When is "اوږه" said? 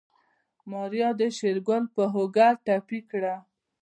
2.15-2.47